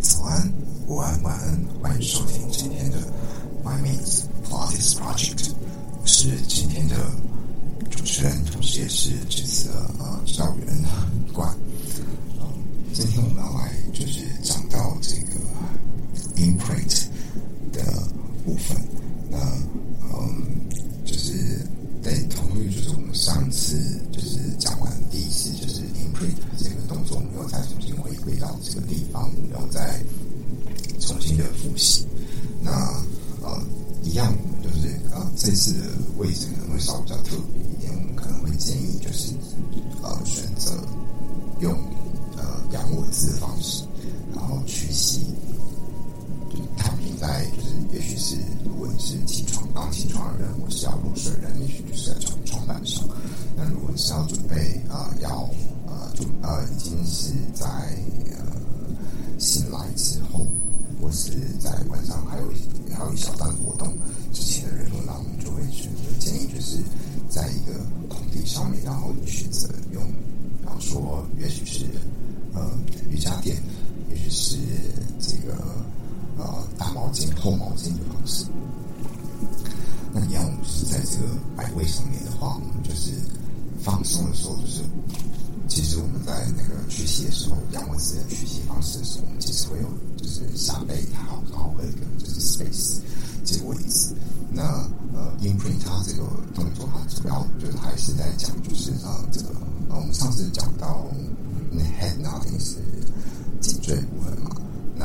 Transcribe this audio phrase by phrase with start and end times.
[0.00, 0.52] 早安、
[0.86, 2.98] 午安、晚安，欢迎收听今天的
[3.64, 5.50] My Means Pilates Project。
[6.00, 6.94] 我是今天的
[7.90, 10.66] 主持人，同时也是这次的呃教员
[11.32, 11.52] 冠。
[12.40, 12.46] 嗯，
[12.92, 15.40] 今天我们要来就是讲到这个
[16.36, 17.06] imprint
[17.72, 17.82] 的
[18.44, 18.76] 部分。
[19.28, 19.38] 那
[20.04, 20.42] 嗯，
[21.04, 21.66] 就是
[22.00, 23.76] 在同于就是我们上次
[24.12, 30.02] 就是讲完第一次就是 imprint 这个动作，我们又再重新回归到这个地方，然后再
[31.00, 32.06] 重新的复习。
[32.62, 32.70] 那
[33.42, 33.62] 呃，
[34.02, 35.78] 一样，我们就是呃这次的
[36.18, 39.32] 位置可能会稍微比较特别一点，我们可能会建议就是
[40.02, 40.72] 呃选择
[41.60, 41.72] 用
[42.36, 43.82] 呃仰卧姿的方式，
[44.36, 45.22] 然后屈膝，
[46.50, 53.02] 就躺平在就是也许是如果你是起床刚起床的人，或是要入睡的人，也许就是在床床板上。
[53.56, 55.48] 那如果你是要准备啊、要
[55.86, 57.64] 呃准呃已经是在
[58.36, 58.44] 呃
[59.38, 60.46] 醒来之后，
[61.00, 62.52] 或是在晚上还有
[62.94, 63.96] 还有一小段活动
[64.30, 66.78] 之前的人，那我们会选择建议就是
[67.28, 67.72] 在一个
[68.08, 70.02] 空地上面，然后你选择用，
[70.60, 71.84] 比方说也许是
[72.54, 72.70] 呃
[73.10, 73.56] 瑜伽垫，
[74.10, 74.56] 也许是
[75.18, 75.54] 这个
[76.36, 78.44] 呃大毛巾、厚毛巾的方式。
[80.12, 83.12] 那你要，我们是在这个摆位上面的话，我们就是
[83.82, 84.82] 放松的时候，就是
[85.68, 93.00] 其实我们在那个屈膝的时候，仰卧姿的屈膝方式的时候，我们其实会有就是下背好，然后会有一个就是 space
[93.44, 94.14] 这个位置。
[94.50, 94.62] 那
[95.14, 96.22] 呃，imprint 它这个
[96.54, 99.50] 动作，它主要就是还是在讲就是呃这个
[99.88, 101.04] 我们上次讲到
[101.70, 102.76] 那 head nodding 是
[103.60, 104.50] 颈椎部分嘛，
[104.96, 105.04] 那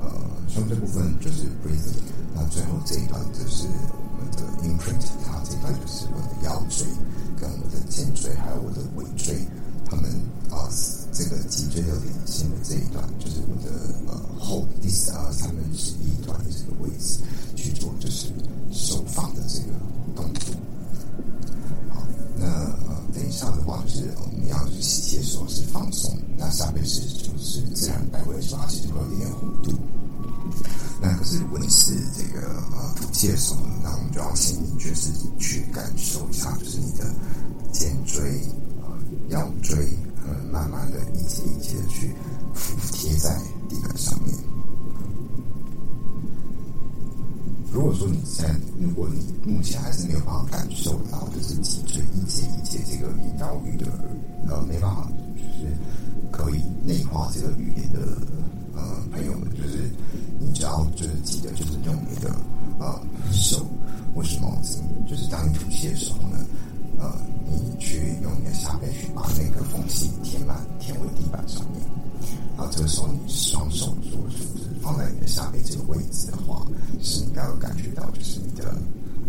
[0.00, 0.10] 呃
[0.48, 2.02] 胸椎部分就是 breathing，
[2.34, 6.86] 那最后这一段就是我们的 imprint，它这一段就是我的腰椎
[7.40, 9.46] 跟我的肩椎还有我的尾椎，
[9.88, 10.10] 他们
[10.50, 10.68] 啊、
[11.12, 13.70] 这个脊椎的连线的这一段，就是我的
[14.06, 17.18] 呃后第三三分之一段的这个位置
[17.54, 18.28] 去做，就是
[18.70, 19.66] 手放的这个
[20.14, 20.54] 动作。
[21.92, 22.02] 好，
[22.36, 29.72] 那呃等一下的话，就是我们要就是吸气的时候是放松，那下面是就是自然摆位的时候，它其实会有一点弧度。
[31.00, 37.04] 那可是如果你是这个呃吐气的时候，那我们就要先就是去感受一下，就是你的
[37.70, 38.40] 肩椎、
[38.82, 38.88] 呃
[39.28, 39.86] 腰椎，
[40.26, 42.12] 呃慢慢的一节一节的去
[42.54, 44.34] 服贴在地板上面。
[47.72, 53.86] 如果说你现在，如果你目前还是没有办法感受到，就是脊椎一节一节这个引导语的，
[54.48, 55.08] 呃，没办法，
[55.46, 55.72] 就是
[56.30, 58.00] 可以内化这个语言的，
[58.74, 59.90] 呃，朋友们，就是
[60.38, 62.34] 你只要就是记得，就是用你的
[62.78, 63.00] 呃
[63.32, 63.64] 手
[64.14, 66.38] 或是毛巾，就是当你吐气的时候呢，
[66.98, 67.12] 呃，
[67.46, 71.80] 你去用你的下背去把那个缝隙填满，填回地板上面。
[72.56, 74.46] 然后这个时候，你双手做就是
[74.80, 76.66] 放在你的下背这个位置的话，
[77.02, 78.74] 是你要有感觉到，就是你的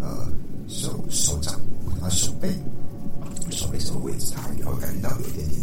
[0.00, 0.26] 呃
[0.66, 1.60] 手手掌
[2.00, 2.48] 啊手背
[3.50, 5.60] 手背这个位置，它也会感觉到有一点点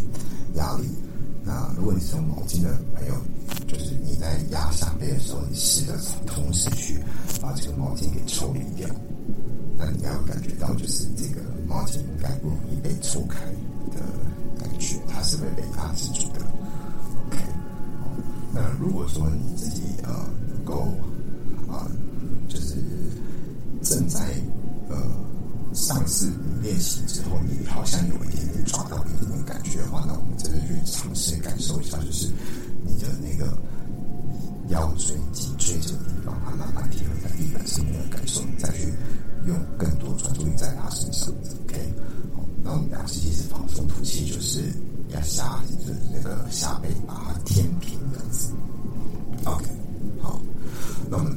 [0.58, 0.84] 压力。
[1.44, 3.16] 那如果你是用毛巾的朋友，
[3.66, 7.00] 就是你在压上背的时候，你试着同时去
[7.42, 8.88] 把这个毛巾给抽离掉。
[9.78, 13.40] 那你要感觉到，就是这个毛巾应该不容易被抽开
[13.94, 14.02] 的
[14.60, 16.42] 感觉，它是会被压制住的。
[17.28, 17.38] OK，
[18.02, 18.10] 好，
[18.54, 20.10] 那如果说你自己呃
[20.50, 20.82] 能够
[21.70, 21.92] 啊、呃，
[22.50, 22.76] 就是
[23.84, 24.20] 正在
[25.88, 32.28] 上次你练习之后，你好像有一点点抓到一点点感觉的话，那我们真的去尝试感受一下，就是
[32.84, 33.58] 你的那个
[34.68, 38.94] 腰椎、脊椎这个地方，它慢慢贴合在地板上面的感受，你再去
[39.46, 41.30] 用更多专注力在它身上。
[41.64, 41.94] OK，
[42.36, 44.60] 好，那我们俩其实放松吐气，就是
[45.08, 48.52] 要下，就是那个下背把它填平这样子。
[49.46, 49.66] OK，
[50.22, 50.42] 好，
[51.10, 51.37] 那我们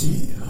[0.00, 0.49] 吐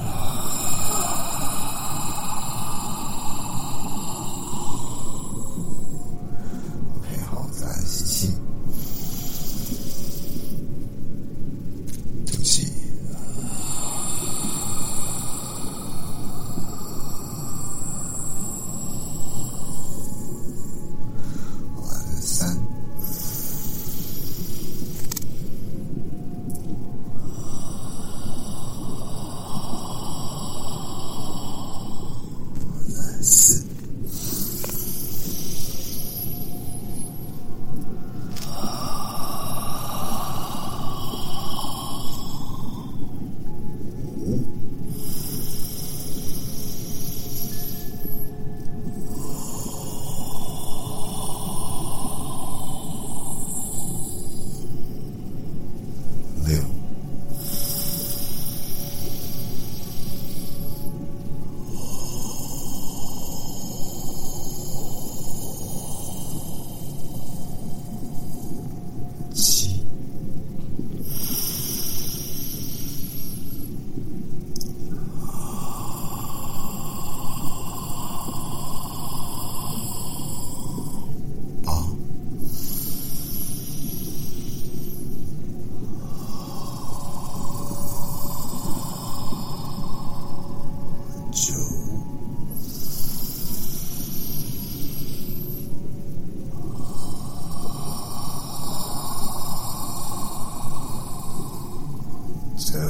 [102.73, 102.87] 这个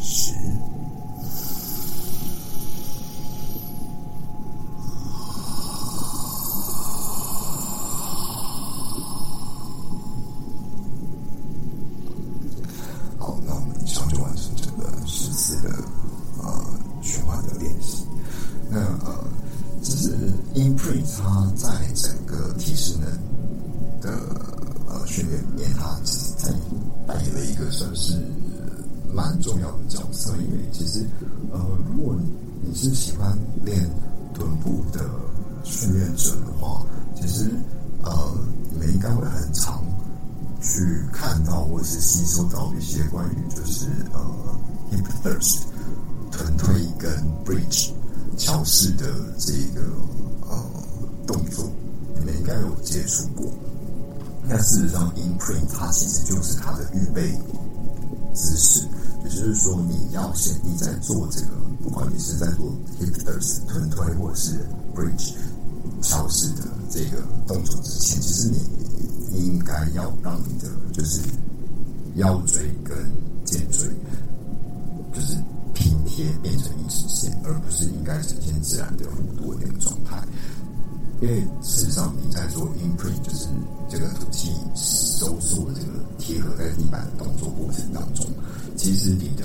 [0.00, 0.32] 是，
[13.18, 15.68] 好，那我们以上就完成这个十次的
[16.42, 16.64] 呃
[17.02, 18.06] 循环的练习。
[18.70, 19.24] 那呃，
[19.82, 20.16] 其实
[20.54, 23.10] InPrint 它在整个体适能
[24.00, 24.10] 的
[24.88, 26.50] 呃训练里面，它只是在
[27.06, 28.18] 扮演了一个算是。
[29.14, 30.32] 蛮重要的角色。
[30.36, 31.06] 因为其实
[31.52, 31.60] 呃，
[31.90, 32.30] 如果你
[32.68, 33.88] 你是喜欢练
[34.34, 35.00] 臀部的
[35.64, 37.50] 训练者的话，其实
[38.02, 38.34] 呃，
[38.70, 39.84] 你们应该会很常
[40.60, 40.80] 去
[41.12, 44.20] 看到或是吸收到一些关于就是呃
[44.90, 45.62] hip thrust
[46.30, 47.10] 臀推跟
[47.44, 47.90] bridge
[48.36, 49.06] 桥式的
[49.38, 49.82] 这个
[50.48, 50.56] 呃
[51.26, 51.70] 动作，
[52.14, 53.46] 你们应该有接触过。
[54.48, 57.30] 那事实上，imprint 它其实就是它的预备
[58.34, 58.80] 姿势，
[59.24, 61.48] 也就是说，你要先你在做这个，
[61.82, 62.66] 不管你是在做
[63.00, 64.58] hip t h r s t 臀推或者是
[64.94, 65.32] bridge
[66.00, 71.20] 桥式的这个动作之前，其实你应该要让你的就是
[72.16, 72.96] 腰椎跟
[73.44, 73.88] 肩椎
[75.14, 75.36] 就是
[75.72, 80.20] 平贴变成一直线，而不是应该呈现自然的弧度的那个状态。
[81.20, 83.46] 因为事实上你在做 imprint，就是
[83.88, 88.26] 这个吐气收缩的这个贴合在地板的动作过程当中，
[88.82, 89.44] 其实你的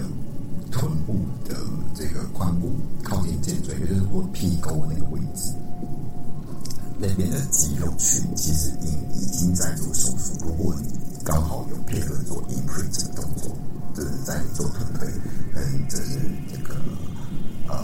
[0.71, 1.13] 臀部
[1.47, 1.55] 的
[1.93, 2.71] 这个髋部
[3.03, 5.53] 靠近肩椎，也就是说屁沟那个位置。
[6.97, 8.87] 那边的肌肉群其实已
[9.21, 10.33] 已经在做手术。
[10.41, 10.89] 如果你
[11.23, 13.55] 刚好有配合做 imprint 这个动作，
[13.93, 15.07] 就是在你做臀推
[15.53, 16.19] 跟这是
[16.51, 16.73] 这个
[17.67, 17.77] 呃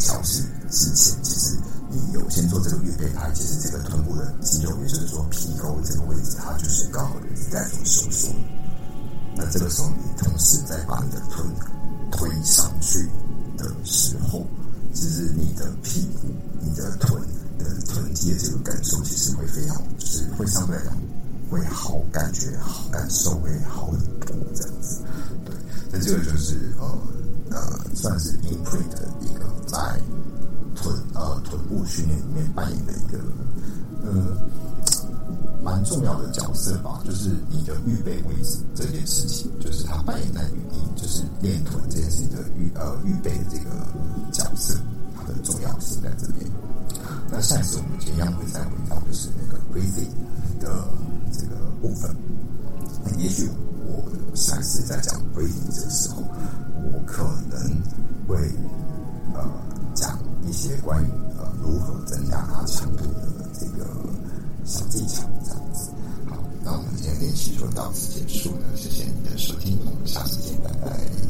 [0.00, 1.56] 桥式之前，其实
[1.92, 8.34] 你有先做这个预备拍，其实这个臀部的肌肉，也就是说屁沟这个位置，它就是刚好你在做收缩。
[9.38, 11.46] 那这个时候，你同时在把你的臀
[12.10, 13.08] 推上去
[13.56, 14.44] 的时候，
[14.92, 16.28] 其实你的屁股、
[16.60, 17.22] 你的臀。
[17.58, 20.94] 的臀肌的这个感受其实会非常，就是会相对来讲
[21.50, 25.02] 会好，感觉好，感受会好很多这样子。
[25.44, 25.52] 对，
[25.90, 26.86] 那这个就是呃
[27.50, 29.76] 呃，算是 imprint 的一个在
[30.76, 33.18] 臀呃臀部训练里面扮演的一个
[34.04, 34.38] 呃
[35.68, 37.00] 蛮重要的角色吧。
[37.04, 43.70] 就是你的预备位置这件事情，就是它扮演在你就是练臀这件事情的预呃预备的这个
[44.32, 44.74] 角色，
[45.14, 46.46] 它的重要性在这边。
[47.30, 50.08] 那下一次我们一样会再回到就是那个 crazy
[50.58, 50.88] 的
[51.32, 52.14] 这个部分。
[53.04, 53.48] 那也许
[53.86, 54.02] 我
[54.34, 56.22] 下一次在讲 breathing 这个时候，
[56.92, 57.82] 我可能
[58.26, 58.36] 会
[59.34, 59.44] 呃
[59.94, 63.37] 讲一些关于呃如何增加它强度的
[64.68, 65.90] 这个小技巧这样子。
[66.28, 71.27] 好，那我们今天练习就到此结束了，谢谢你的收听，我们下次见，拜拜。